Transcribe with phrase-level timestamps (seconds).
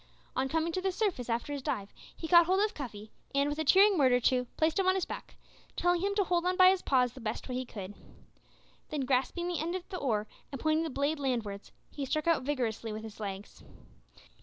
[0.35, 3.59] On coming to the surface after his dive he caught hold of Cuffy, and, with
[3.59, 5.35] a cheering word or two, placed him on his back,
[5.75, 7.93] telling him to hold on by his paws the best way he could.
[8.89, 12.25] Then grasping the end of the oar, and pointing the blade land wards, he struck
[12.25, 13.63] out vigorously with his legs.